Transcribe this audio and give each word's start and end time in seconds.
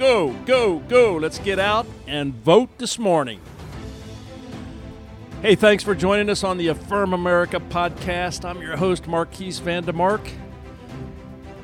Go, 0.00 0.32
go, 0.46 0.78
go. 0.78 1.16
Let's 1.16 1.38
get 1.38 1.58
out 1.58 1.86
and 2.06 2.32
vote 2.32 2.70
this 2.78 2.98
morning. 2.98 3.38
Hey, 5.42 5.54
thanks 5.54 5.84
for 5.84 5.94
joining 5.94 6.30
us 6.30 6.42
on 6.42 6.56
the 6.56 6.68
Affirm 6.68 7.12
America 7.12 7.60
podcast. 7.60 8.48
I'm 8.48 8.62
your 8.62 8.78
host, 8.78 9.06
Marquise 9.06 9.60
Vandemark. 9.60 10.26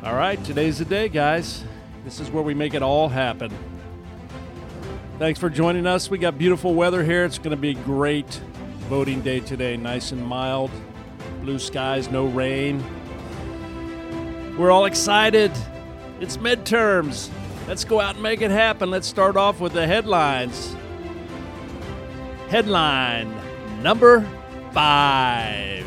All 0.05 0.15
right, 0.15 0.45
today's 0.45 0.77
the 0.77 0.85
day, 0.85 1.09
guys. 1.09 1.65
This 2.05 2.21
is 2.21 2.31
where 2.31 2.43
we 2.43 2.53
make 2.53 2.75
it 2.75 2.83
all 2.83 3.09
happen. 3.09 3.51
Thanks 5.19 5.41
for 5.41 5.49
joining 5.49 5.87
us. 5.87 6.11
We 6.11 6.19
got 6.19 6.37
beautiful 6.37 6.75
weather 6.75 7.03
here. 7.03 7.25
It's 7.25 7.39
going 7.39 7.57
to 7.57 7.57
be 7.57 7.73
great 7.73 8.29
voting 8.91 9.23
day 9.23 9.41
today. 9.41 9.79
Nice 9.79 10.13
and 10.13 10.23
mild. 10.23 10.71
Blue 11.41 11.59
skies, 11.59 12.11
no 12.11 12.27
rain. 12.27 12.85
We're 14.59 14.71
all 14.71 14.85
excited. 14.85 15.53
It's 16.21 16.37
midterms. 16.37 17.31
Let's 17.67 17.85
go 17.85 18.01
out 18.01 18.15
and 18.15 18.23
make 18.23 18.43
it 18.43 18.51
happen. 18.51 18.91
Let's 18.91 19.09
start 19.09 19.37
off 19.37 19.61
with 19.61 19.73
the 19.73 19.87
headlines. 19.87 20.75
Headline 22.49 23.35
number 23.83 24.27
five 24.73 25.85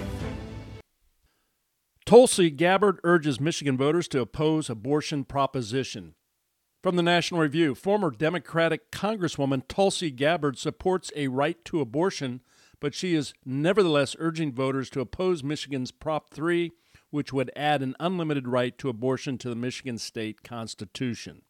Tulsi 2.06 2.50
Gabbard 2.50 3.00
urges 3.04 3.40
Michigan 3.40 3.78
voters 3.78 4.08
to 4.10 4.20
oppose 4.20 4.70
abortion 4.70 5.24
proposition. 5.24 6.16
From 6.84 6.96
the 6.96 7.04
National 7.04 7.42
Review, 7.42 7.76
former 7.76 8.12
Democratic 8.12 8.92
Congresswoman 8.92 9.68
Tulsi 9.68 10.12
Gabbard 10.12 10.58
supports 10.58 11.12
a 11.16 11.28
right 11.28 11.64
to 11.66 11.82
abortion, 11.82 12.42
but 12.80 12.94
she 12.94 13.16
is 13.16 13.34
nevertheless 13.46 14.16
urging 14.20 14.52
voters 14.52 14.90
to 14.92 15.02
oppose 15.02 15.44
Michigan's 15.44 15.92
Prop 15.92 16.30
3 16.34 16.72
which 17.12 17.34
would 17.34 17.52
add 17.56 17.82
an 17.82 17.96
unlimited 18.00 18.48
right 18.48 18.78
to 18.78 18.90
abortion 18.90 19.38
to 19.40 19.50
the 19.50 19.56
Michigan 19.56 19.98
state 19.98 20.44
constitution. 20.44 21.42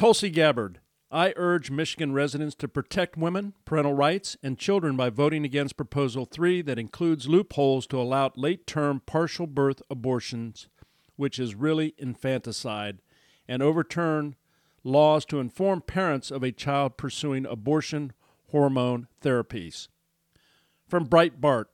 Tulsi 0.00 0.30
Gabbard, 0.30 0.80
I 1.10 1.34
urge 1.36 1.70
Michigan 1.70 2.14
residents 2.14 2.54
to 2.54 2.68
protect 2.68 3.18
women, 3.18 3.52
parental 3.66 3.92
rights, 3.92 4.34
and 4.42 4.56
children 4.56 4.96
by 4.96 5.10
voting 5.10 5.44
against 5.44 5.76
Proposal 5.76 6.24
3 6.24 6.62
that 6.62 6.78
includes 6.78 7.28
loopholes 7.28 7.86
to 7.88 8.00
allow 8.00 8.32
late 8.34 8.66
term 8.66 9.02
partial 9.04 9.46
birth 9.46 9.82
abortions, 9.90 10.68
which 11.16 11.38
is 11.38 11.54
really 11.54 11.92
infanticide, 11.98 13.02
and 13.46 13.62
overturn 13.62 14.36
laws 14.84 15.26
to 15.26 15.38
inform 15.38 15.82
parents 15.82 16.30
of 16.30 16.42
a 16.42 16.50
child 16.50 16.96
pursuing 16.96 17.44
abortion 17.44 18.14
hormone 18.52 19.06
therapies. 19.22 19.88
From 20.88 21.08
Breitbart, 21.08 21.66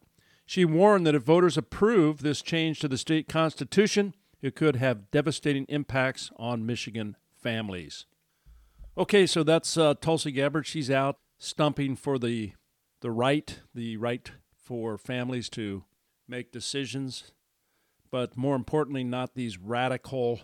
she 0.45 0.65
warned 0.65 1.07
that 1.07 1.15
if 1.15 1.23
voters 1.23 1.57
approve 1.57 2.23
this 2.23 2.43
change 2.43 2.81
to 2.81 2.89
the 2.89 2.99
state 2.99 3.29
constitution, 3.29 4.15
it 4.43 4.57
could 4.57 4.75
have 4.75 5.13
devastating 5.13 5.65
impacts 5.69 6.33
on 6.37 6.67
Michigan 6.67 7.15
families. 7.41 8.05
Okay, 8.99 9.27
so 9.27 9.43
that's 9.43 9.77
uh, 9.77 9.93
Tulsi 10.01 10.33
Gabbard. 10.33 10.67
She's 10.67 10.91
out 10.91 11.19
stumping 11.39 11.97
for 11.97 12.19
the 12.19 12.53
the 13.03 13.11
right, 13.11 13.61
the 13.75 13.99
right 13.99 14.31
for 14.57 14.97
families 14.97 15.51
to 15.51 15.85
make 16.27 16.51
decisions, 16.51 17.31
but 18.11 18.39
more 18.39 18.57
importantly, 18.57 19.05
not 19.05 19.35
these 19.35 19.59
radical 19.59 20.41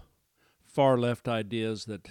far 0.67 0.99
left 0.99 1.29
ideas 1.29 1.87
that 1.87 2.11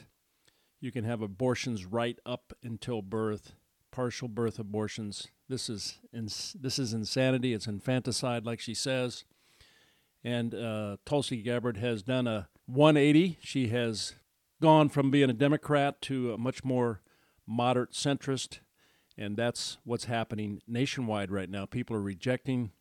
you 0.79 0.91
can 0.91 1.03
have 1.03 1.21
abortions 1.21 1.85
right 1.85 2.17
up 2.25 2.53
until 2.63 3.03
birth, 3.03 3.53
partial 3.91 4.27
birth 4.27 4.57
abortions. 4.57 5.27
This 5.47 5.69
is 5.69 5.99
ins- 6.11 6.55
this 6.59 6.79
is 6.79 6.91
insanity. 6.91 7.53
It's 7.53 7.67
infanticide, 7.67 8.47
like 8.47 8.59
she 8.59 8.73
says. 8.73 9.25
And 10.23 10.55
uh, 10.55 10.97
Tulsi 11.05 11.43
Gabbard 11.43 11.77
has 11.77 12.01
done 12.01 12.25
a 12.25 12.49
180. 12.65 13.37
She 13.43 13.67
has 13.67 14.15
gone 14.61 14.87
from 14.87 15.11
being 15.11 15.29
a 15.29 15.33
Democrat 15.33 16.01
to 16.03 16.33
a 16.33 16.37
much 16.37 16.63
more 16.63 17.01
moderate 17.45 17.91
centrist, 17.91 18.59
and 19.17 19.35
that's 19.35 19.77
what's 19.83 20.05
happening 20.05 20.61
nationwide 20.67 21.31
right 21.31 21.49
now. 21.49 21.65
People 21.65 21.95
are 21.97 22.01
rejecting 22.01 22.71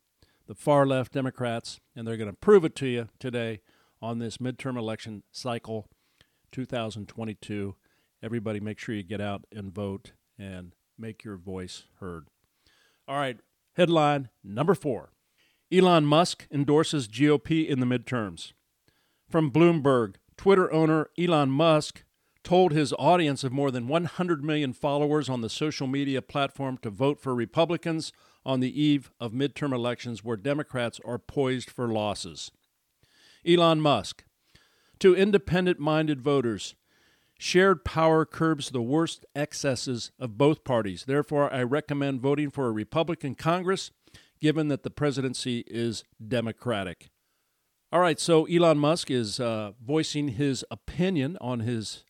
the 0.47 0.55
far 0.55 0.87
left 0.87 1.13
Democrats, 1.13 1.81
and 1.97 2.07
they're 2.07 2.17
going 2.17 2.31
to 2.31 2.37
prove 2.37 2.65
it 2.65 2.77
to 2.77 2.87
you 2.87 3.09
today 3.19 3.61
on 4.01 4.19
this 4.19 4.37
midterm 4.37 4.77
election 4.77 5.23
cycle 5.33 5.89
2022. 6.53 7.75
Everybody, 8.23 8.61
make 8.61 8.79
sure 8.79 8.95
you 8.95 9.03
get 9.03 9.21
out 9.21 9.45
and 9.51 9.75
vote 9.75 10.13
and 10.39 10.75
make 10.99 11.25
your 11.25 11.37
voice 11.37 11.85
heard. 11.99 12.29
All 13.09 13.17
right, 13.17 13.39
headline 13.75 14.29
number 14.45 14.75
four 14.75 15.13
Elon 15.73 16.05
Musk 16.05 16.47
endorses 16.51 17.09
GOP 17.09 17.67
in 17.67 17.81
the 17.81 17.87
midterms. 17.87 18.53
From 19.29 19.51
Bloomberg, 19.51 20.17
Twitter 20.41 20.73
owner 20.73 21.11
Elon 21.19 21.51
Musk 21.51 22.03
told 22.43 22.73
his 22.73 22.95
audience 22.99 23.45
of 23.45 23.53
more 23.53 23.71
than 23.71 23.87
100 23.87 24.43
million 24.43 24.73
followers 24.73 25.29
on 25.29 25.43
the 25.43 25.51
social 25.51 25.87
media 25.87 26.23
platform 26.23 26.79
to 26.79 26.89
vote 26.89 27.21
for 27.21 27.35
Republicans 27.35 28.11
on 28.43 28.61
the 28.61 28.83
eve 28.83 29.11
of 29.21 29.33
midterm 29.33 29.75
elections 29.75 30.25
where 30.25 30.39
Democrats 30.39 30.99
are 31.05 31.19
poised 31.19 31.69
for 31.69 31.89
losses. 31.89 32.51
Elon 33.47 33.83
Musk, 33.83 34.25
to 34.99 35.15
independent 35.15 35.79
minded 35.79 36.23
voters, 36.23 36.75
Shared 37.39 37.85
power 37.85 38.25
curbs 38.25 38.71
the 38.71 38.81
worst 38.81 39.27
excesses 39.35 40.11
of 40.19 40.39
both 40.39 40.65
parties. 40.65 41.05
Therefore, 41.07 41.53
I 41.53 41.65
recommend 41.65 42.23
voting 42.23 42.51
for 42.51 42.67
a 42.67 42.73
Republican 42.73 43.35
Congress, 43.35 43.91
given 44.41 44.69
that 44.69 44.85
the 44.85 44.91
presidency 44.91 45.65
is 45.67 46.03
Democratic. 46.27 47.11
All 47.93 47.99
right, 47.99 48.21
so 48.21 48.45
Elon 48.45 48.79
Musk 48.79 49.11
is 49.11 49.41
uh, 49.41 49.73
voicing 49.85 50.29
his 50.29 50.65
opinion 50.71 51.37
on 51.41 51.59
his 51.59 52.05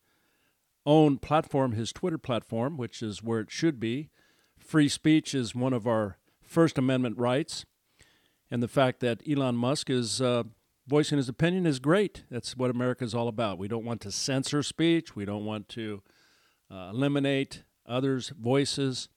own 0.84 1.16
platform, 1.16 1.72
his 1.72 1.91
Twitter 1.91 2.18
platform, 2.18 2.76
which 2.76 3.02
is 3.02 3.22
where 3.22 3.41
it 3.41 3.50
should 3.50 3.80
be. 3.80 4.10
Free 4.58 4.91
speech 4.91 5.34
is 5.34 5.54
one 5.54 5.72
of 5.72 5.86
our 5.86 6.18
First 6.42 6.76
Amendment 6.76 7.16
rights. 7.16 7.64
And 8.50 8.62
the 8.62 8.68
fact 8.68 9.00
that 9.00 9.22
Elon 9.26 9.56
Musk 9.56 9.88
is 9.88 10.20
uh, 10.20 10.42
voicing 10.86 11.16
his 11.16 11.30
opinion 11.30 11.64
is 11.64 11.78
great. 11.78 12.24
That's 12.30 12.54
what 12.54 12.68
America 12.68 13.02
is 13.02 13.14
all 13.14 13.28
about. 13.28 13.56
We 13.56 13.68
don't 13.68 13.86
want 13.86 14.02
to 14.02 14.12
censor 14.12 14.62
speech. 14.62 15.16
We 15.16 15.24
don't 15.24 15.47
want 15.47 15.70
to 15.70 16.02
uh, 16.70 16.91
eliminate 16.92 17.62
others' 17.86 18.34
voices. 18.38 19.08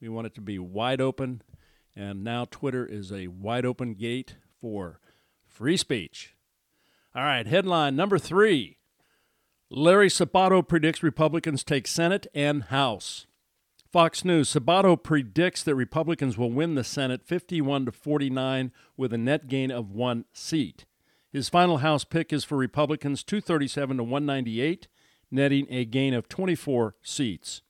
We 0.00 0.08
want 0.08 0.28
it 0.28 0.36
to 0.36 0.40
be 0.40 0.60
wide 0.60 1.00
open. 1.00 1.42
And 1.96 2.22
now 2.22 2.46
Twitter 2.48 2.86
is 2.86 3.10
a 3.10 3.26
wide 3.26 3.66
open 3.66 3.94
gate 3.94 4.36
for 4.60 5.00
free 5.52 5.76
speech. 5.76 6.34
All 7.14 7.22
right, 7.22 7.46
headline 7.46 7.94
number 7.94 8.18
three 8.18 8.78
Larry 9.70 10.08
Sabato 10.08 10.66
predicts 10.66 11.02
Republicans 11.02 11.62
take 11.62 11.86
Senate 11.86 12.26
and 12.34 12.64
House. 12.64 13.26
Fox 13.92 14.24
News 14.24 14.52
Sabato 14.52 15.00
predicts 15.00 15.62
that 15.62 15.74
Republicans 15.74 16.38
will 16.38 16.50
win 16.50 16.74
the 16.74 16.84
Senate 16.84 17.22
51 17.22 17.86
to 17.86 17.92
49 17.92 18.72
with 18.96 19.12
a 19.12 19.18
net 19.18 19.48
gain 19.48 19.70
of 19.70 19.90
one 19.90 20.24
seat. 20.32 20.86
His 21.30 21.50
final 21.50 21.78
House 21.78 22.04
pick 22.04 22.32
is 22.32 22.44
for 22.44 22.56
Republicans 22.56 23.22
237 23.22 23.98
to 23.98 24.02
198, 24.02 24.88
netting 25.30 25.66
a 25.68 25.84
gain 25.84 26.14
of 26.14 26.28
24 26.28 26.94
seats. 27.02 27.60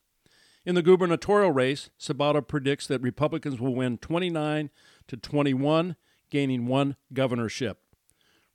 In 0.65 0.77
the 0.77 0.83
gubernatorial 0.83 1.51
race, 1.51 1.91
Sabato 1.99 2.47
predicts 2.47 2.87
that 2.87 3.03
Republicans 3.03 3.61
will 3.61 3.75
win 3.75 3.99
29 3.99 4.71
to 5.09 5.17
21, 5.17 5.97
gaining 6.33 6.67
one 6.67 6.97
governorship. 7.13 7.79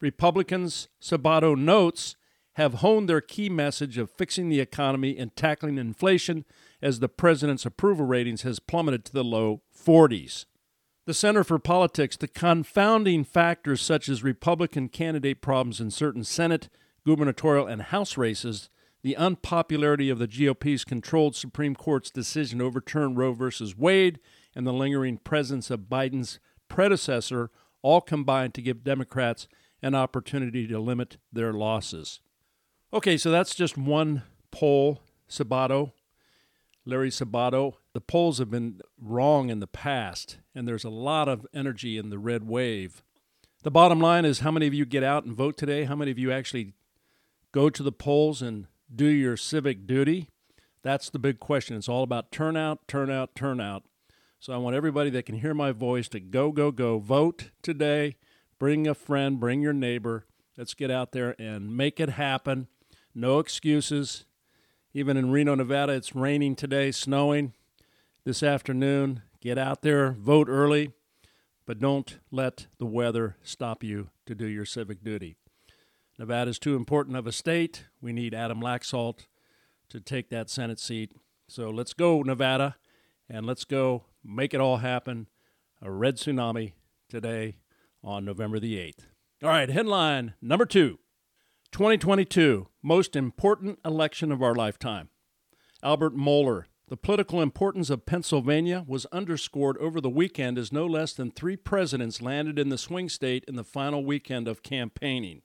Republicans, 0.01 0.89
Sabato 1.01 1.57
notes, 1.57 2.17
have 2.55 2.75
honed 2.75 3.07
their 3.07 3.21
key 3.21 3.49
message 3.49 3.97
of 3.97 4.11
fixing 4.11 4.49
the 4.49 4.59
economy 4.59 5.17
and 5.17 5.35
tackling 5.35 5.77
inflation 5.77 6.43
as 6.81 6.99
the 6.99 7.07
president's 7.07 7.65
approval 7.65 8.05
ratings 8.05 8.41
has 8.41 8.59
plummeted 8.59 9.05
to 9.05 9.13
the 9.13 9.23
low 9.23 9.61
40s 9.73 10.45
the 11.07 11.13
Center 11.13 11.45
for 11.45 11.57
Politics 11.57 12.17
the 12.17 12.27
confounding 12.27 13.23
factors 13.23 13.81
such 13.81 14.09
as 14.09 14.25
Republican 14.25 14.89
candidate 14.89 15.41
problems 15.41 15.79
in 15.79 15.89
certain 15.89 16.25
Senate, 16.25 16.67
gubernatorial, 17.05 17.65
and 17.65 17.81
House 17.81 18.17
races, 18.17 18.69
the 19.03 19.15
unpopularity 19.15 20.09
of 20.09 20.19
the 20.19 20.27
GOP's 20.27 20.83
controlled 20.83 21.33
Supreme 21.33 21.75
Court's 21.75 22.11
decision 22.11 22.59
to 22.59 22.65
overturn 22.65 23.15
Roe 23.15 23.31
v. 23.31 23.73
Wade, 23.77 24.19
and 24.53 24.67
the 24.67 24.73
lingering 24.73 25.17
presence 25.17 25.71
of 25.71 25.87
Biden's 25.87 26.41
predecessor 26.67 27.51
all 27.81 28.01
combined 28.01 28.53
to 28.55 28.61
give 28.61 28.83
Democrats 28.83 29.47
an 29.81 29.95
opportunity 29.95 30.67
to 30.67 30.79
limit 30.79 31.17
their 31.31 31.53
losses. 31.53 32.19
Okay, 32.93 33.17
so 33.17 33.31
that's 33.31 33.55
just 33.55 33.77
one 33.77 34.23
poll 34.51 35.01
Sabato, 35.29 35.91
Larry 36.85 37.09
Sabato. 37.09 37.73
The 37.93 38.01
polls 38.01 38.39
have 38.39 38.49
been 38.49 38.79
wrong 38.99 39.49
in 39.49 39.59
the 39.59 39.67
past, 39.67 40.37
and 40.55 40.67
there's 40.67 40.83
a 40.83 40.89
lot 40.89 41.27
of 41.27 41.45
energy 41.53 41.97
in 41.97 42.09
the 42.09 42.17
red 42.17 42.47
wave. 42.47 43.03
The 43.63 43.71
bottom 43.71 43.99
line 43.99 44.23
is 44.23 44.39
how 44.39 44.51
many 44.51 44.67
of 44.67 44.73
you 44.73 44.85
get 44.85 45.03
out 45.03 45.25
and 45.25 45.35
vote 45.35 45.57
today? 45.57 45.83
How 45.83 45.95
many 45.95 46.11
of 46.11 46.19
you 46.19 46.31
actually 46.31 46.73
go 47.51 47.69
to 47.69 47.83
the 47.83 47.91
polls 47.91 48.41
and 48.41 48.67
do 48.93 49.07
your 49.07 49.35
civic 49.35 49.85
duty? 49.85 50.29
That's 50.83 51.09
the 51.09 51.19
big 51.19 51.39
question. 51.39 51.75
It's 51.75 51.89
all 51.89 52.03
about 52.03 52.31
turnout, 52.31 52.87
turnout, 52.87 53.35
turnout. 53.35 53.83
So 54.39 54.53
I 54.53 54.57
want 54.57 54.75
everybody 54.75 55.09
that 55.11 55.25
can 55.25 55.39
hear 55.39 55.53
my 55.53 55.71
voice 55.71 56.07
to 56.09 56.19
go, 56.19 56.51
go, 56.51 56.71
go. 56.71 56.99
Vote 56.99 57.49
today. 57.61 58.15
Bring 58.59 58.87
a 58.87 58.93
friend, 58.93 59.39
bring 59.39 59.61
your 59.61 59.73
neighbor. 59.73 60.25
Let's 60.57 60.73
get 60.73 60.91
out 60.91 61.11
there 61.11 61.35
and 61.39 61.75
make 61.75 61.99
it 61.99 62.09
happen. 62.09 62.67
No 63.13 63.39
excuses. 63.39 64.25
Even 64.93 65.17
in 65.17 65.31
Reno, 65.31 65.55
Nevada, 65.55 65.93
it's 65.93 66.15
raining 66.15 66.55
today, 66.55 66.91
snowing 66.91 67.53
this 68.25 68.41
afternoon. 68.41 69.21
Get 69.41 69.57
out 69.57 69.81
there, 69.81 70.11
vote 70.11 70.47
early, 70.49 70.91
but 71.65 71.79
don't 71.79 72.17
let 72.31 72.67
the 72.79 72.85
weather 72.85 73.37
stop 73.43 73.83
you 73.83 74.09
to 74.25 74.33
do 74.33 74.47
your 74.47 74.65
civic 74.65 75.03
duty. 75.03 75.35
Nevada 76.17 76.49
is 76.49 76.59
too 76.59 76.75
important 76.75 77.15
of 77.15 77.27
a 77.27 77.31
state. 77.31 77.85
We 78.01 78.13
need 78.13 78.33
Adam 78.33 78.59
Laxalt 78.59 79.27
to 79.89 79.99
take 79.99 80.29
that 80.29 80.49
Senate 80.49 80.79
seat. 80.79 81.11
So 81.47 81.69
let's 81.69 81.93
go, 81.93 82.23
Nevada, 82.23 82.75
and 83.29 83.45
let's 83.45 83.65
go 83.65 84.05
make 84.27 84.53
it 84.53 84.61
all 84.61 84.77
happen. 84.77 85.27
A 85.81 85.89
red 85.91 86.17
tsunami 86.17 86.73
today 87.09 87.57
on 88.03 88.25
November 88.25 88.59
the 88.59 88.75
8th. 88.75 89.05
All 89.43 89.49
right, 89.49 89.69
headline 89.69 90.33
number 90.41 90.65
two 90.65 90.99
2022, 91.71 92.67
most 92.81 93.15
important 93.15 93.79
election 93.85 94.31
of 94.31 94.41
our 94.41 94.55
lifetime. 94.55 95.09
Albert 95.83 96.15
Mohler. 96.15 96.63
The 96.89 96.95
political 96.95 97.41
importance 97.41 97.89
of 97.89 98.05
Pennsylvania 98.05 98.85
was 98.87 99.05
underscored 99.07 99.77
over 99.79 99.99
the 99.99 100.09
weekend 100.09 100.57
as 100.57 100.71
no 100.71 100.85
less 100.85 101.11
than 101.11 101.31
three 101.31 101.57
presidents 101.57 102.21
landed 102.21 102.57
in 102.57 102.69
the 102.69 102.77
swing 102.77 103.09
state 103.09 103.43
in 103.45 103.57
the 103.57 103.65
final 103.65 104.05
weekend 104.05 104.47
of 104.47 104.63
campaigning. 104.63 105.41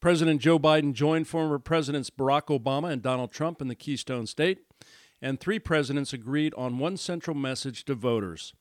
President 0.00 0.40
Joe 0.40 0.58
Biden 0.58 0.94
joined 0.94 1.28
former 1.28 1.58
Presidents 1.58 2.08
Barack 2.08 2.46
Obama 2.46 2.90
and 2.90 3.02
Donald 3.02 3.32
Trump 3.32 3.60
in 3.60 3.68
the 3.68 3.74
Keystone 3.74 4.26
State, 4.26 4.60
and 5.26 5.40
three 5.40 5.58
presidents 5.58 6.12
agreed 6.12 6.54
on 6.56 6.78
one 6.78 6.96
central 6.96 7.36
message 7.36 7.84
to 7.84 7.96
voters. 7.96 8.54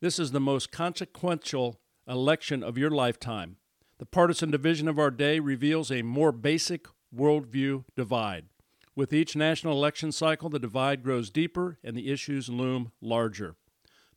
This 0.00 0.18
is 0.18 0.30
the 0.30 0.40
most 0.40 0.72
consequential 0.72 1.78
election 2.08 2.62
of 2.62 2.78
your 2.78 2.88
lifetime. 2.90 3.56
The 3.98 4.06
partisan 4.06 4.50
division 4.50 4.88
of 4.88 4.98
our 4.98 5.10
day 5.10 5.40
reveals 5.40 5.92
a 5.92 6.00
more 6.00 6.32
basic 6.32 6.86
worldview 7.14 7.84
divide. 7.94 8.46
With 8.94 9.12
each 9.12 9.36
national 9.36 9.74
election 9.74 10.10
cycle, 10.10 10.48
the 10.48 10.58
divide 10.58 11.02
grows 11.02 11.28
deeper 11.28 11.76
and 11.84 11.94
the 11.94 12.10
issues 12.10 12.48
loom 12.48 12.92
larger. 13.02 13.56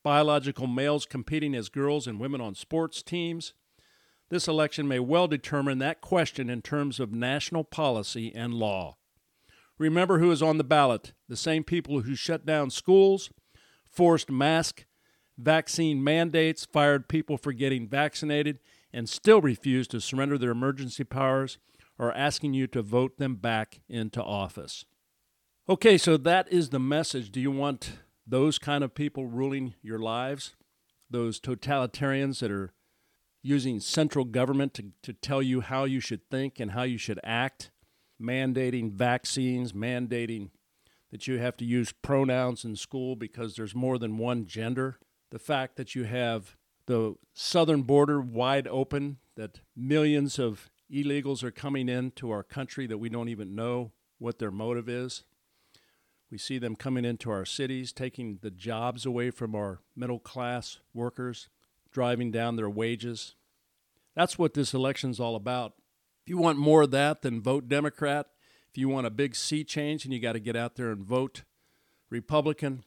Biological 0.02 0.68
males 0.68 1.06
competing 1.06 1.54
as 1.54 1.68
girls 1.68 2.07
and 2.07 2.18
women 2.18 2.40
on 2.40 2.56
sports 2.56 3.04
teams, 3.04 3.54
this 4.30 4.48
election 4.48 4.88
may 4.88 5.00
well 5.00 5.28
determine 5.28 5.80
that 5.80 6.00
question 6.00 6.50
in 6.50 6.62
terms 6.62 7.02
of 7.02 7.12
national 7.12 7.66
policy 7.66 8.34
and 8.34 8.54
law. 8.54 8.95
Remember 9.80 10.20
who 10.20 10.30
is 10.30 10.44
on 10.44 10.58
the 10.58 10.64
ballot 10.64 11.14
the 11.28 11.36
same 11.36 11.64
people 11.64 12.02
who 12.02 12.14
shut 12.14 12.46
down 12.46 12.70
schools, 12.70 13.31
forced 13.90 14.30
mask 14.30 14.86
vaccine 15.40 16.04
mandates, 16.04 16.66
fired 16.66 17.08
people 17.08 17.38
for 17.38 17.54
getting 17.54 17.88
vaccinated, 17.88 18.60
and 18.92 19.08
still 19.08 19.42
refuse 19.42 19.88
to 19.88 20.02
surrender 20.02 20.38
their 20.38 20.52
emergency 20.52 21.04
powers 21.04 21.58
are 21.98 22.12
asking 22.12 22.54
you 22.54 22.68
to 22.68 22.81
vote 22.81 23.18
them 23.18 23.36
back 23.36 23.81
into 23.90 24.22
office. 24.24 24.86
Okay, 25.68 25.98
so 25.98 26.18
that 26.18 26.52
is 26.52 26.70
the 26.70 26.80
message. 26.80 27.31
Do 27.31 27.40
you 27.40 27.52
want 27.52 28.00
those 28.26 28.58
kind 28.58 28.84
of 28.84 28.96
people 28.96 29.28
ruling 29.28 29.76
your 29.81 30.00
lives? 30.00 30.56
Those 31.10 31.40
totalitarians 31.40 32.40
that 32.40 32.52
are 32.52 32.74
using 33.42 33.80
central 33.80 34.26
government 34.26 34.74
to, 34.76 34.86
to 35.04 35.14
tell 35.14 35.42
you 35.42 35.62
how 35.62 35.86
you 35.86 36.00
should 36.00 36.30
think 36.30 36.60
and 36.60 36.72
how 36.72 36.84
you 36.84 36.98
should 36.98 37.20
act, 37.24 37.72
mandating 38.21 38.92
vaccines, 38.92 39.74
mandating 39.74 40.50
that 41.12 41.27
you 41.27 41.39
have 41.39 41.57
to 41.57 41.66
use 41.66 41.92
pronouns 41.92 42.63
in 42.63 42.75
school 42.75 43.16
because 43.16 43.56
there's 43.56 43.74
more 43.74 43.98
than 43.98 44.18
one 44.18 44.45
gender, 44.45 45.00
the 45.31 45.39
fact 45.39 45.75
that 45.75 45.95
you 45.95 46.04
have 46.04 46.56
the 46.86 47.16
southern 47.33 47.83
border 47.83 48.19
wide 48.19 48.68
open, 48.68 49.18
that 49.36 49.62
millions 49.75 50.39
of 50.39 50.69
illegals 50.92 51.44
are 51.44 51.51
coming 51.51 51.88
into 51.88 52.31
our 52.31 52.44
country 52.44 52.88
that 52.88 52.98
we 52.98 53.10
don't 53.10 53.30
even 53.30 53.56
know 53.56 53.92
what 54.18 54.39
their 54.39 54.51
motive 54.51 54.89
is. 54.89 55.24
We 56.31 56.38
see 56.38 56.60
them 56.60 56.75
coming 56.75 57.06
into 57.06 57.31
our 57.31 57.45
cities, 57.45 57.92
taking 57.92 58.39
the 58.42 58.51
jobs 58.51 59.06
away 59.06 59.31
from 59.31 59.56
our 59.56 59.80
middle 59.95 60.19
class 60.19 60.80
workers 60.94 61.50
driving 61.92 62.31
down 62.31 62.56
their 62.56 62.69
wages. 62.69 63.36
That's 64.16 64.38
what 64.38 64.54
this 64.54 64.74
election's 64.74 65.19
all 65.19 65.36
about. 65.36 65.74
If 66.30 66.31
you 66.31 66.38
want 66.38 66.60
more 66.60 66.84
of 66.84 66.92
that, 66.92 67.24
then 67.24 67.42
vote 67.42 67.68
Democrat. 67.68 68.28
If 68.70 68.78
you 68.78 68.88
want 68.88 69.08
a 69.08 69.10
big 69.10 69.36
sea 69.36 69.64
change 69.64 70.06
and 70.06 70.14
you 70.14 70.20
got 70.20 70.34
to 70.34 70.40
get 70.40 70.56
out 70.56 70.76
there 70.76 70.92
and 70.92 71.04
vote 71.04 71.42
Republican, 72.12 72.84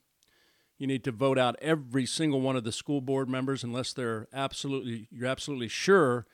you 0.79 0.87
need 0.87 1.03
to 1.03 1.11
vote 1.11 1.41
out 1.41 1.57
every 1.61 2.07
single 2.07 2.41
one 2.41 2.55
of 2.55 2.63
the 2.63 2.71
school 2.71 3.01
board 3.01 3.29
members 3.29 3.65
unless 3.65 3.93
they're 3.93 4.29
absolutely 4.33 5.09
you're 5.11 5.27
absolutely 5.27 5.67
sure 5.67 6.25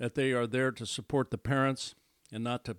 that 0.00 0.16
they 0.16 0.32
are 0.32 0.44
there 0.44 0.72
to 0.72 0.84
support 0.84 1.30
the 1.30 1.38
parents 1.38 1.94
and 2.32 2.42
not 2.42 2.64
to 2.64 2.78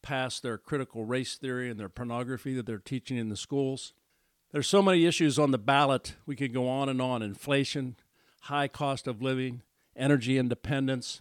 pass 0.00 0.38
their 0.38 0.56
critical 0.56 1.04
race 1.04 1.34
theory 1.34 1.68
and 1.68 1.80
their 1.80 1.88
pornography 1.88 2.54
that 2.54 2.66
they're 2.66 2.78
teaching 2.78 3.16
in 3.16 3.30
the 3.30 3.36
schools. 3.36 3.94
There's 4.52 4.68
so 4.68 4.80
many 4.80 5.06
issues 5.06 5.40
on 5.40 5.50
the 5.50 5.58
ballot. 5.58 6.14
We 6.24 6.36
could 6.36 6.54
go 6.54 6.68
on 6.68 6.88
and 6.88 7.02
on. 7.02 7.20
Inflation, 7.20 7.96
high 8.42 8.68
cost 8.68 9.08
of 9.08 9.20
living, 9.20 9.62
energy 9.96 10.38
independence. 10.38 11.20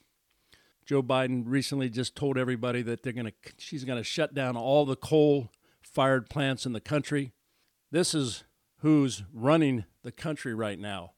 Joe 0.86 1.04
Biden 1.04 1.44
recently 1.46 1.90
just 1.90 2.16
told 2.16 2.38
everybody 2.38 2.82
that 2.84 3.04
they're 3.04 3.14
going 3.14 3.28
to 3.28 3.34
she's 3.58 3.84
going 3.84 3.98
to 3.98 4.04
shut 4.04 4.34
down 4.34 4.58
all 4.58 4.86
the 4.86 4.96
coal-fired 4.96 6.30
plants 6.30 6.66
in 6.66 6.74
the 6.74 6.82
country. 6.82 7.34
This 7.92 8.14
is 8.14 8.44
who's 8.80 9.24
running 9.34 9.86
the 10.04 10.12
country 10.12 10.54
right 10.54 10.80
now. 10.80 11.12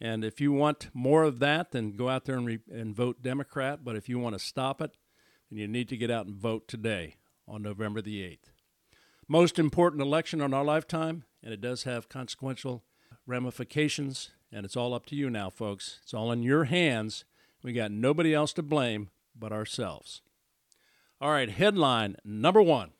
And 0.00 0.24
if 0.24 0.40
you 0.40 0.52
want 0.52 0.90
more 0.92 1.22
of 1.22 1.38
that, 1.38 1.70
then 1.70 1.92
go 1.92 2.08
out 2.08 2.24
there 2.24 2.36
and, 2.36 2.46
re- 2.46 2.58
and 2.70 2.94
vote 2.94 3.22
Democrat. 3.22 3.84
But 3.84 3.96
if 3.96 4.08
you 4.08 4.18
want 4.18 4.34
to 4.34 4.44
stop 4.44 4.82
it, 4.82 4.96
then 5.48 5.58
you 5.58 5.68
need 5.68 5.88
to 5.90 5.96
get 5.96 6.10
out 6.10 6.26
and 6.26 6.34
vote 6.34 6.66
today 6.66 7.16
on 7.46 7.62
November 7.62 8.02
the 8.02 8.20
8th. 8.20 8.50
Most 9.28 9.58
important 9.58 10.02
election 10.02 10.40
in 10.40 10.52
our 10.52 10.64
lifetime, 10.64 11.24
and 11.42 11.54
it 11.54 11.60
does 11.60 11.84
have 11.84 12.08
consequential 12.08 12.82
ramifications 13.26 14.32
and 14.52 14.66
it's 14.66 14.76
all 14.76 14.92
up 14.92 15.06
to 15.06 15.16
you 15.16 15.30
now, 15.30 15.48
folks. 15.48 15.98
It's 16.02 16.12
all 16.12 16.30
in 16.30 16.42
your 16.42 16.64
hands. 16.64 17.24
We 17.62 17.72
got 17.72 17.92
nobody 17.92 18.34
else 18.34 18.52
to 18.54 18.62
blame 18.62 19.10
but 19.38 19.52
ourselves. 19.52 20.22
All 21.20 21.30
right, 21.30 21.50
headline 21.50 22.16
number 22.24 22.60
one 22.60 22.90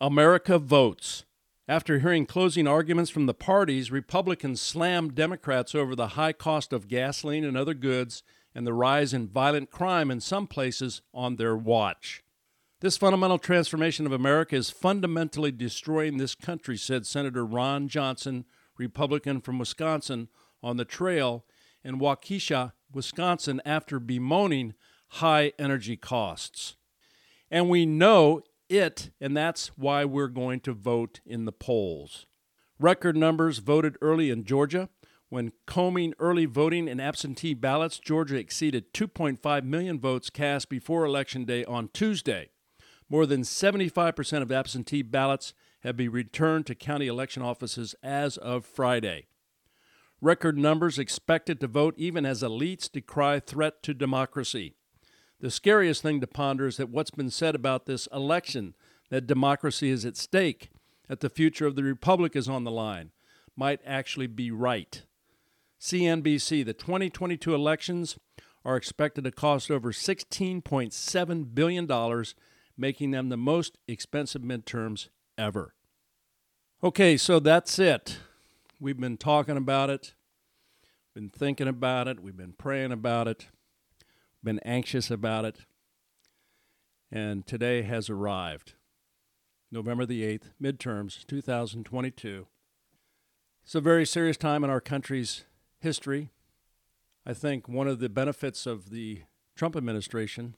America 0.00 0.58
votes. 0.58 1.24
After 1.68 1.98
hearing 1.98 2.26
closing 2.26 2.68
arguments 2.68 3.10
from 3.10 3.26
the 3.26 3.34
parties, 3.34 3.90
Republicans 3.90 4.60
slammed 4.60 5.14
Democrats 5.14 5.74
over 5.74 5.96
the 5.96 6.08
high 6.08 6.32
cost 6.32 6.72
of 6.72 6.88
gasoline 6.88 7.44
and 7.44 7.56
other 7.56 7.74
goods 7.74 8.22
and 8.54 8.66
the 8.66 8.72
rise 8.72 9.12
in 9.12 9.28
violent 9.28 9.70
crime 9.70 10.10
in 10.10 10.20
some 10.20 10.46
places 10.46 11.02
on 11.12 11.36
their 11.36 11.56
watch. 11.56 12.22
This 12.80 12.96
fundamental 12.96 13.38
transformation 13.38 14.06
of 14.06 14.12
America 14.12 14.54
is 14.54 14.70
fundamentally 14.70 15.50
destroying 15.50 16.18
this 16.18 16.34
country, 16.34 16.76
said 16.76 17.06
Senator 17.06 17.44
Ron 17.44 17.88
Johnson, 17.88 18.44
Republican 18.78 19.40
from 19.40 19.58
Wisconsin, 19.58 20.28
on 20.62 20.76
the 20.76 20.84
trail 20.84 21.44
in 21.82 21.98
Waukesha, 21.98 22.72
Wisconsin, 22.92 23.60
after 23.64 23.98
bemoaning 23.98 24.74
high 25.08 25.52
energy 25.58 25.96
costs. 25.96 26.76
And 27.50 27.68
we 27.70 27.86
know 27.86 28.42
it, 28.68 29.10
and 29.20 29.36
that's 29.36 29.68
why 29.76 30.04
we're 30.04 30.28
going 30.28 30.60
to 30.60 30.72
vote 30.72 31.20
in 31.24 31.44
the 31.44 31.52
polls. 31.52 32.26
Record 32.78 33.16
numbers 33.16 33.58
voted 33.58 33.96
early 34.00 34.30
in 34.30 34.44
Georgia. 34.44 34.88
When 35.28 35.52
combing 35.66 36.14
early 36.18 36.44
voting 36.44 36.88
and 36.88 37.00
absentee 37.00 37.54
ballots, 37.54 37.98
Georgia 37.98 38.36
exceeded 38.36 38.92
2.5 38.92 39.64
million 39.64 39.98
votes 39.98 40.30
cast 40.30 40.68
before 40.68 41.04
Election 41.04 41.44
Day 41.44 41.64
on 41.64 41.88
Tuesday. 41.92 42.50
More 43.08 43.26
than 43.26 43.42
75% 43.42 44.42
of 44.42 44.52
absentee 44.52 45.02
ballots 45.02 45.54
have 45.80 45.96
been 45.96 46.10
returned 46.10 46.66
to 46.66 46.74
county 46.74 47.06
election 47.06 47.42
offices 47.42 47.94
as 48.02 48.36
of 48.36 48.64
Friday. 48.64 49.26
Record 50.20 50.56
numbers 50.56 50.98
expected 50.98 51.60
to 51.60 51.66
vote 51.66 51.94
even 51.98 52.24
as 52.24 52.42
elites 52.42 52.90
decry 52.90 53.38
threat 53.38 53.82
to 53.82 53.92
democracy. 53.92 54.74
The 55.40 55.50
scariest 55.50 56.02
thing 56.02 56.20
to 56.20 56.26
ponder 56.26 56.66
is 56.66 56.78
that 56.78 56.88
what's 56.88 57.10
been 57.10 57.30
said 57.30 57.54
about 57.54 57.84
this 57.84 58.08
election, 58.12 58.74
that 59.10 59.26
democracy 59.26 59.90
is 59.90 60.06
at 60.06 60.16
stake, 60.16 60.70
that 61.08 61.20
the 61.20 61.28
future 61.28 61.66
of 61.66 61.76
the 61.76 61.82
republic 61.82 62.34
is 62.34 62.48
on 62.48 62.64
the 62.64 62.70
line, 62.70 63.10
might 63.54 63.80
actually 63.84 64.26
be 64.26 64.50
right. 64.50 65.02
CNBC, 65.80 66.64
the 66.64 66.72
2022 66.72 67.54
elections 67.54 68.18
are 68.64 68.76
expected 68.76 69.24
to 69.24 69.30
cost 69.30 69.70
over 69.70 69.92
$16.7 69.92 71.54
billion, 71.54 72.24
making 72.76 73.10
them 73.10 73.28
the 73.28 73.36
most 73.36 73.78
expensive 73.86 74.42
midterms 74.42 75.08
ever. 75.36 75.74
Okay, 76.82 77.16
so 77.16 77.38
that's 77.38 77.78
it. 77.78 78.18
We've 78.78 79.00
been 79.00 79.16
talking 79.16 79.56
about 79.56 79.88
it, 79.88 80.12
been 81.14 81.30
thinking 81.30 81.66
about 81.66 82.08
it, 82.08 82.20
we've 82.20 82.36
been 82.36 82.52
praying 82.52 82.92
about 82.92 83.26
it, 83.26 83.46
been 84.44 84.58
anxious 84.66 85.10
about 85.10 85.46
it, 85.46 85.60
and 87.10 87.46
today 87.46 87.82
has 87.82 88.10
arrived. 88.10 88.74
November 89.72 90.04
the 90.04 90.24
8th, 90.24 90.50
midterms 90.62 91.26
2022. 91.26 92.48
It's 93.64 93.74
a 93.74 93.80
very 93.80 94.04
serious 94.04 94.36
time 94.36 94.62
in 94.62 94.68
our 94.68 94.82
country's 94.82 95.46
history. 95.80 96.28
I 97.24 97.32
think 97.32 97.70
one 97.70 97.88
of 97.88 97.98
the 97.98 98.10
benefits 98.10 98.66
of 98.66 98.90
the 98.90 99.22
Trump 99.54 99.74
administration 99.74 100.54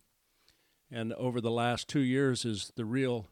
and 0.90 1.12
over 1.12 1.40
the 1.40 1.52
last 1.52 1.86
two 1.86 2.00
years 2.00 2.44
is 2.44 2.72
the 2.74 2.84
real 2.84 3.28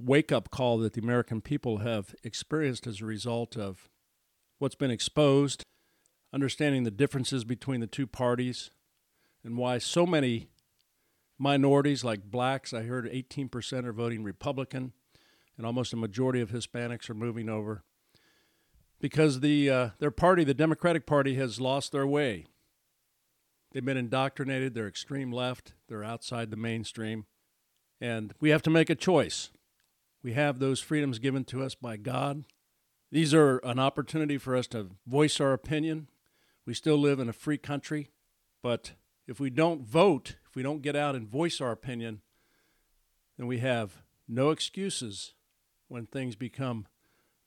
wake 0.00 0.32
up 0.32 0.50
call 0.50 0.78
that 0.78 0.94
the 0.94 1.00
American 1.00 1.40
people 1.40 1.78
have 1.78 2.14
experienced 2.24 2.86
as 2.86 3.00
a 3.00 3.06
result 3.06 3.56
of 3.56 3.88
what's 4.58 4.74
been 4.74 4.90
exposed, 4.90 5.64
understanding 6.32 6.84
the 6.84 6.90
differences 6.90 7.44
between 7.44 7.80
the 7.80 7.86
two 7.86 8.06
parties, 8.06 8.70
and 9.44 9.56
why 9.56 9.78
so 9.78 10.06
many 10.06 10.48
minorities 11.38 12.04
like 12.04 12.30
blacks, 12.30 12.72
I 12.72 12.82
heard 12.82 13.10
18% 13.10 13.84
are 13.84 13.92
voting 13.92 14.22
Republican, 14.22 14.92
and 15.56 15.66
almost 15.66 15.92
a 15.92 15.96
majority 15.96 16.40
of 16.40 16.50
Hispanics 16.50 17.08
are 17.10 17.14
moving 17.14 17.48
over 17.48 17.82
because 19.00 19.40
the 19.40 19.70
uh, 19.70 19.88
their 19.98 20.10
party, 20.10 20.44
the 20.44 20.54
Democratic 20.54 21.06
Party, 21.06 21.34
has 21.34 21.60
lost 21.60 21.92
their 21.92 22.06
way. 22.06 22.46
They've 23.72 23.84
been 23.84 23.96
indoctrinated. 23.96 24.74
They're 24.74 24.88
extreme 24.88 25.32
left. 25.32 25.74
They're 25.88 26.04
outside 26.04 26.50
the 26.50 26.56
mainstream, 26.56 27.26
and 28.00 28.34
we 28.40 28.50
have 28.50 28.62
to 28.62 28.70
make 28.70 28.90
a 28.90 28.94
choice. 28.94 29.50
We 30.22 30.32
have 30.34 30.58
those 30.58 30.80
freedoms 30.80 31.18
given 31.18 31.44
to 31.46 31.62
us 31.62 31.74
by 31.74 31.96
God. 31.96 32.44
These 33.10 33.34
are 33.34 33.58
an 33.58 33.78
opportunity 33.78 34.38
for 34.38 34.54
us 34.54 34.66
to 34.68 34.90
voice 35.06 35.40
our 35.40 35.52
opinion. 35.52 36.08
We 36.66 36.74
still 36.74 36.98
live 36.98 37.18
in 37.18 37.28
a 37.28 37.32
free 37.32 37.58
country, 37.58 38.10
but 38.62 38.92
if 39.26 39.40
we 39.40 39.50
don't 39.50 39.82
vote, 39.82 40.36
if 40.48 40.54
we 40.54 40.62
don't 40.62 40.82
get 40.82 40.94
out 40.94 41.16
and 41.16 41.28
voice 41.28 41.60
our 41.60 41.72
opinion, 41.72 42.20
then 43.36 43.46
we 43.46 43.58
have 43.58 44.02
no 44.28 44.50
excuses 44.50 45.34
when 45.88 46.06
things 46.06 46.36
become 46.36 46.86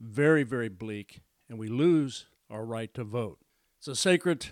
very, 0.01 0.43
very 0.43 0.69
bleak 0.69 1.21
and 1.47 1.57
we 1.57 1.67
lose 1.67 2.25
our 2.49 2.65
right 2.65 2.93
to 2.93 3.03
vote. 3.03 3.39
It's 3.77 3.87
a 3.87 3.95
sacred 3.95 4.47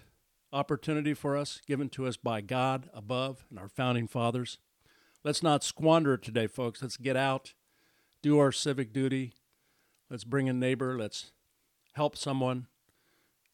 opportunity 0.54 1.14
for 1.14 1.36
us 1.36 1.62
given 1.66 1.90
to 1.90 2.06
us 2.06 2.18
by 2.18 2.42
God 2.42 2.90
above 2.94 3.46
and 3.50 3.58
our 3.58 3.70
founding 3.70 4.08
fathers. 4.08 4.60
Let's 5.24 5.44
not 5.44 5.64
squander 5.64 6.16
it 6.16 6.24
today, 6.24 6.48
folks. 6.48 6.82
Let's 6.82 6.98
get 6.98 7.16
out, 7.16 7.54
do 8.22 8.40
our 8.40 8.52
civic 8.52 8.94
duty. 8.94 9.34
Let's 10.10 10.24
bring 10.24 10.50
a 10.50 10.54
neighbor. 10.54 10.98
Let's 10.98 11.32
help 11.94 12.16
someone 12.16 12.68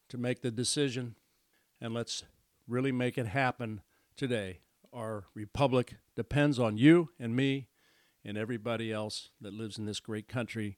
to 0.09 0.17
make 0.17 0.41
the 0.41 0.51
decision. 0.51 1.15
And 1.79 1.93
let's 1.93 2.23
really 2.67 2.91
make 2.91 3.17
it 3.17 3.27
happen 3.27 3.81
today. 4.15 4.59
Our 4.93 5.25
republic 5.33 5.95
depends 6.15 6.59
on 6.59 6.77
you 6.77 7.09
and 7.19 7.35
me 7.35 7.67
and 8.25 8.37
everybody 8.37 8.91
else 8.91 9.29
that 9.39 9.53
lives 9.53 9.77
in 9.77 9.85
this 9.85 9.99
great 9.99 10.27
country 10.27 10.77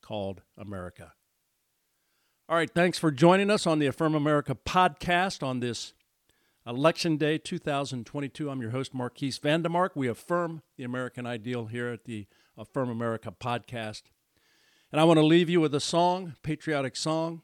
called 0.00 0.42
America. 0.56 1.12
All 2.48 2.56
right, 2.56 2.70
thanks 2.72 2.96
for 2.96 3.10
joining 3.10 3.50
us 3.50 3.66
on 3.66 3.80
the 3.80 3.86
Affirm 3.86 4.14
America 4.14 4.54
podcast 4.54 5.42
on 5.42 5.58
this 5.58 5.94
Election 6.66 7.16
Day 7.16 7.38
2022. 7.38 8.50
I'm 8.50 8.60
your 8.60 8.72
host, 8.72 8.92
Marquise 8.92 9.38
Vandemark. 9.38 9.90
We 9.94 10.08
affirm 10.08 10.62
the 10.76 10.82
American 10.82 11.24
ideal 11.24 11.66
here 11.66 11.90
at 11.90 12.06
the 12.06 12.26
Affirm 12.58 12.90
America 12.90 13.30
podcast. 13.30 14.02
And 14.90 15.00
I 15.00 15.04
want 15.04 15.18
to 15.18 15.24
leave 15.24 15.48
you 15.48 15.60
with 15.60 15.72
a 15.76 15.80
song, 15.80 16.34
patriotic 16.42 16.96
song 16.96 17.42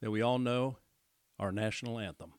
that 0.00 0.10
we 0.10 0.22
all 0.22 0.38
know, 0.38 0.78
our 1.38 1.52
national 1.52 1.98
anthem. 1.98 2.32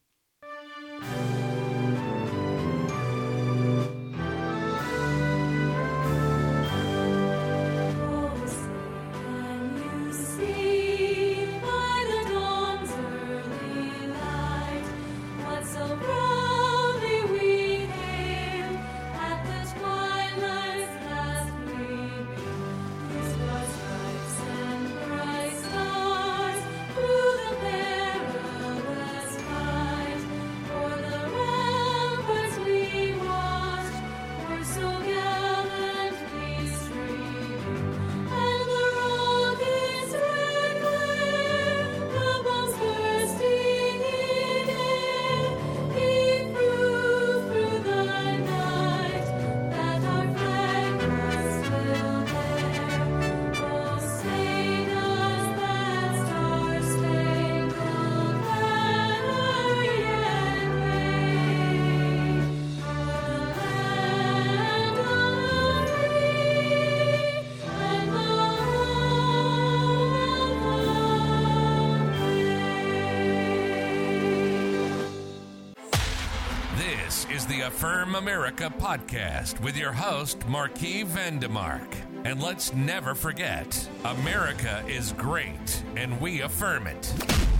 Affirm 77.63 78.15
America 78.15 78.71
podcast 78.77 79.57
with 79.61 79.77
your 79.77 79.93
host, 79.93 80.45
Marquis 80.49 81.05
Vandemark. 81.05 81.87
And 82.25 82.41
let's 82.41 82.73
never 82.73 83.15
forget 83.15 83.89
America 84.03 84.83
is 84.85 85.13
great, 85.13 85.83
and 85.95 86.19
we 86.19 86.41
affirm 86.41 86.87
it. 86.87 87.52